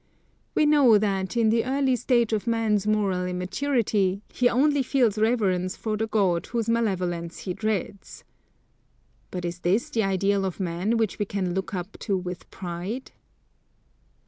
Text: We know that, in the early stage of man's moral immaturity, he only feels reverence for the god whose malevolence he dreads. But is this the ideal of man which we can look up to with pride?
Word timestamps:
We 0.55 0.65
know 0.65 0.97
that, 0.97 1.37
in 1.37 1.51
the 1.51 1.63
early 1.63 1.95
stage 1.95 2.33
of 2.33 2.47
man's 2.47 2.87
moral 2.87 3.23
immaturity, 3.27 4.23
he 4.33 4.49
only 4.49 4.81
feels 4.81 5.19
reverence 5.19 5.75
for 5.77 5.95
the 5.95 6.07
god 6.07 6.47
whose 6.47 6.67
malevolence 6.67 7.41
he 7.41 7.53
dreads. 7.53 8.23
But 9.29 9.45
is 9.45 9.59
this 9.59 9.91
the 9.91 10.01
ideal 10.01 10.43
of 10.43 10.59
man 10.59 10.97
which 10.97 11.19
we 11.19 11.25
can 11.27 11.53
look 11.53 11.75
up 11.75 11.99
to 11.99 12.17
with 12.17 12.49
pride? 12.49 13.11